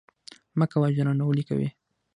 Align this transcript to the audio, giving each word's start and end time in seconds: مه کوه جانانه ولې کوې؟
مه 0.59 0.65
کوه 0.71 0.87
جانانه 0.95 1.23
ولې 1.25 1.43
کوې؟ 1.49 1.69